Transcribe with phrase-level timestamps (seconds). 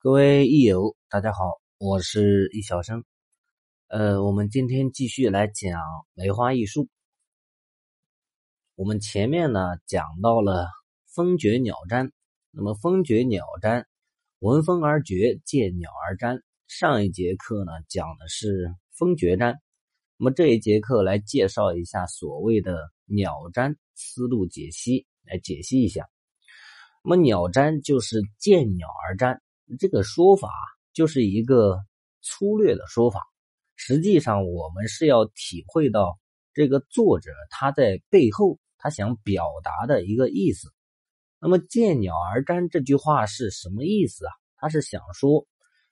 [0.00, 3.02] 各位益友，大家好，我是易小生。
[3.88, 5.82] 呃，我们今天继续来讲
[6.14, 6.88] 梅花易数。
[8.76, 10.68] 我们前面呢讲到了
[11.12, 12.12] 风绝鸟占，
[12.52, 13.88] 那么风绝鸟占，
[14.38, 16.44] 闻风而绝，见鸟而占。
[16.68, 19.56] 上一节课呢讲的是风绝占，
[20.16, 26.08] 那么这一节课来介绍一下所谓的鸟占思路解析，来解析一下。
[27.02, 29.42] 那么鸟占就是见鸟而占。
[29.76, 30.50] 这个说法
[30.92, 31.78] 就是一个
[32.22, 33.26] 粗略的说法，
[33.76, 36.18] 实际上我们是要体会到
[36.54, 40.72] 这个作者他在背后他想表达的一个意思。
[41.40, 44.32] 那么“见鸟而瞻”这句话是什么意思啊？
[44.56, 45.46] 他是想说，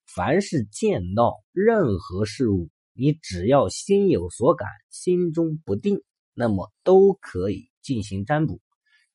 [0.04, 6.02] 凡是见到任何事物，你只要心有所感，心中不定，
[6.34, 8.60] 那么都可以进行占卜。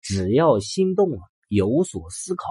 [0.01, 2.47] 只要心动了，有所思考。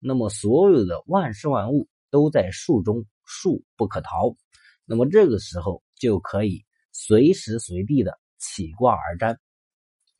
[0.00, 4.36] 那么，所有的万事万物都在术中，术不可逃。
[4.84, 9.40] 那么，这个时候就可以随时随地的起卦而占。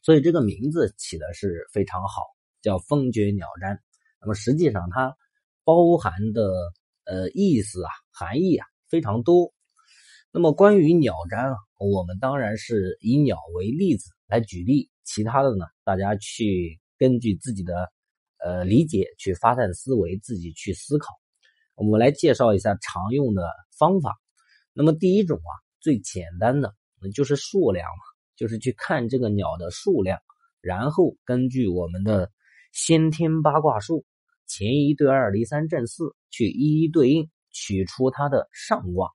[0.03, 2.22] 所以，这个名字起的是非常好，
[2.61, 3.80] 叫“风绝鸟占”。
[4.20, 5.16] 那么，实际上它
[5.62, 6.50] 包含的
[7.05, 9.53] 呃意思啊、含义啊非常多。
[10.33, 17.92] 那么，关于鸟占啊，我们当然是以鸟为例子来举例，其他的呢，大家去根据自己的。
[18.44, 21.14] 呃，理解去发散思维，自己去思考。
[21.75, 23.42] 我们来介绍一下常用的
[23.78, 24.17] 方法。
[24.72, 26.75] 那么第一种啊，最简单的
[27.14, 28.05] 就是数量嘛，
[28.36, 30.20] 就是去看这个鸟的数量，
[30.61, 32.31] 然后根据我们的
[32.72, 34.05] 先天八卦数，
[34.47, 39.11] 前一对二离三正四，去一一对应，取出它的上卦。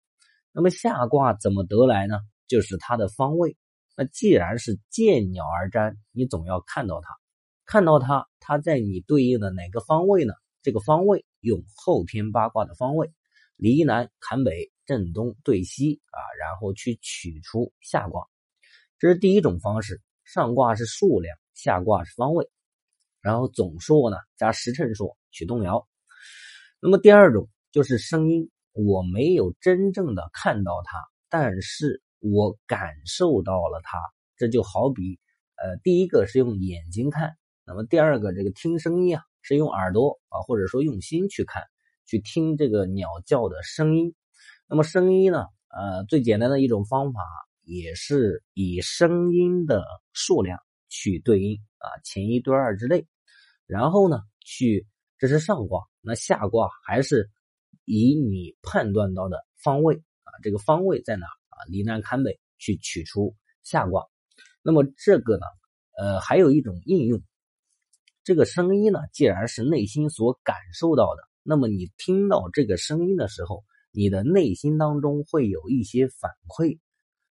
[0.52, 2.20] 那么下卦怎么得来呢？
[2.48, 3.58] 就是它的方位。
[3.96, 7.23] 那既然是见鸟而占，你总要看到它。
[7.66, 10.34] 看到它，它在你对应的哪个方位呢？
[10.62, 13.12] 这个方位用后天八卦的方位，
[13.58, 18.26] 离南坎北，正东对西啊，然后去取出下卦。
[18.98, 22.50] 这是第一种方式，上卦是数量，下卦是方位，
[23.20, 25.86] 然后总数呢加时辰数取动摇。
[26.80, 30.98] 那么第二种就是声音，我没有真正的看到它，
[31.30, 34.00] 但是我感受到了它。
[34.38, 35.20] 这就好比，
[35.56, 37.36] 呃，第一个是用眼睛看。
[37.66, 41.64] 那么第二个，这个听声音啊，是用耳朵啊，或者说用心去看，
[42.06, 44.14] 去听这个鸟叫的声音。
[44.68, 47.22] 那么声音呢，呃，最简单的一种方法，
[47.64, 50.60] 也是以声音的数量
[50.90, 53.08] 去对应啊，前一对二之类。
[53.66, 54.86] 然后呢，去
[55.18, 57.30] 这是上卦，那下卦还是
[57.86, 61.64] 以你判断到的方位啊，这个方位在哪啊？
[61.70, 64.04] 离南坎北去取出下卦。
[64.62, 65.46] 那么这个呢，
[65.98, 67.22] 呃，还有一种应用。
[68.24, 76.80] 这个声音呢，既然是内心所感受到的，那么你听到这个声音的时候，你的内心当中会有一些反馈。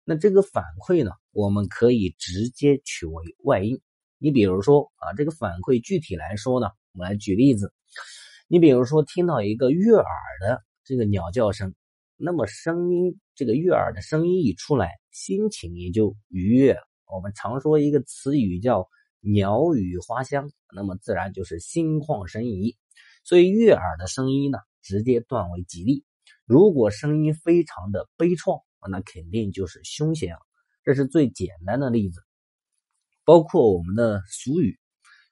[0.02, 3.78] 那这个反馈呢，我们可以直接取为外因。
[4.16, 7.70] 你比如说啊，这个反馈具体来说呢，我们来举例子。
[8.46, 10.06] 你比如说听到一个悦耳
[10.40, 11.74] 的这个鸟叫声，
[12.16, 16.78] 那么声音这个悦耳的声音一出来，心情也就愉悦。
[17.14, 18.88] 我们常说一个词语叫。
[19.20, 22.76] 鸟语花香，那么自然就是心旷神怡。
[23.24, 26.04] 所以悦耳的声音呢，直接断为吉利。
[26.46, 30.40] 如果声音非常的悲怆，那肯定就是凶险了。
[30.82, 32.22] 这是最简单的例子。
[33.24, 34.78] 包括我们的俗语，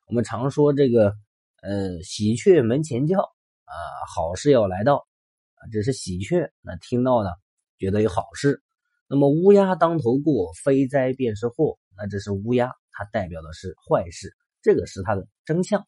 [0.07, 1.15] 我们常说这个
[1.63, 3.75] 呃喜鹊门前叫啊，
[4.15, 5.07] 好事要来到
[5.55, 7.31] 啊，这是喜鹊那听到呢，
[7.79, 8.63] 觉得有好事。
[9.09, 12.73] 那么乌鸦当头过，非灾便是祸，那这是乌鸦。
[12.97, 15.87] 它代表的是坏事，这个是它的真相。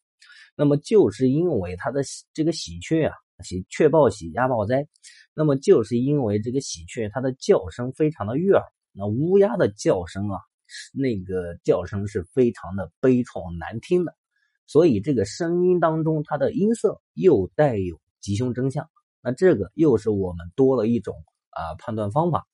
[0.54, 2.02] 那么就是因为它的
[2.34, 3.14] 这个喜鹊啊，
[3.44, 4.86] 喜鹊报喜，鸭报灾。
[5.32, 10.40] 那么就是因为这个喜鹊它的叫声非常的悦耳，那乌鸦的叫声啊，
[10.92, 14.12] 那个叫声是非常的悲怆难听的。
[14.66, 18.90] 所以这个声音当中，它的音色又带有吉凶真相。
[19.22, 21.14] 那这个又是我们多了一种
[21.50, 22.46] 啊判断方法。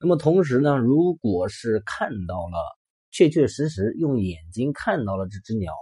[0.00, 2.76] 那么同时呢，如果是看到了。
[3.16, 5.72] 确确实实用眼睛看到了这只鸟，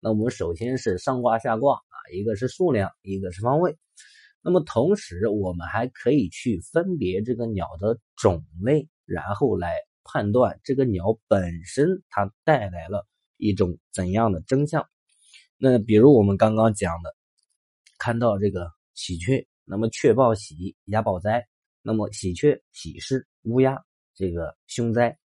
[0.00, 3.76] 那我们首先是上卦下卦啊，一个是数量，一个是方位。
[4.40, 13.06] 那么同时我们还可以去分别这个鸟的种类，然后来判断这个鸟本身它带来了
[13.36, 14.88] 一种怎样的真相。
[15.58, 17.14] 那比如我们刚刚讲的，
[17.98, 21.46] 看到这个喜鹊，那么鹊报喜，鸭报灾。
[21.82, 23.78] 那么喜鹊喜事，乌鸦
[24.14, 25.18] 这个凶灾。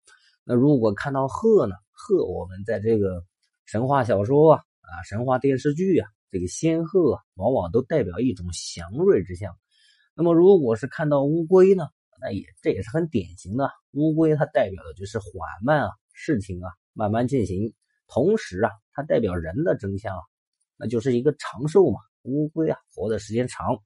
[0.45, 1.75] 那如果看到鹤呢？
[1.93, 3.25] 鹤，我们在这个
[3.65, 9.57] 神话小说啊、啊神话电视剧啊这个仙鹤啊，往往都代表一种祥瑞之象。
[10.15, 11.85] 那么如果是看到乌龟呢，
[12.21, 13.71] 那也这也是很典型的。
[13.93, 15.29] 乌龟它代表的就是缓
[15.63, 17.73] 慢啊，事情啊慢慢进行。
[18.09, 20.23] 同时啊，它代表人的真相啊，
[20.77, 22.01] 那就是一个长寿嘛。
[22.23, 23.79] 乌龟啊，活的时间长。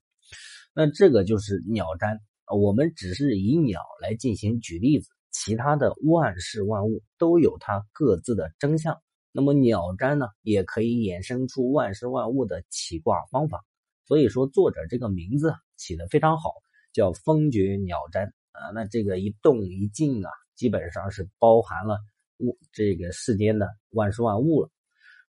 [0.74, 2.18] 那这个就是鸟占
[2.54, 5.08] 我们只是以鸟来进行举例子，
[5.38, 8.98] 其他的万事万物都有它各自的真相。
[9.32, 13.62] 那么鸟占呢，也可以衍生出万事万物的起卦方法。
[14.06, 16.54] 所以说，作者这个名字起的非常好，
[16.90, 18.70] 叫风绝鸟占啊。
[18.72, 21.98] 那这个一动一静啊，基本上是包含了
[22.38, 24.70] 物这个世间的万事万物了。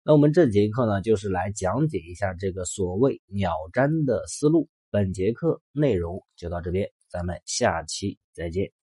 [0.03, 4.69] 那我们这节课呢，就是来讲解一下这个所谓鸟占的思路。
[4.89, 8.76] 本节课内容就到这边，咱们下期再见。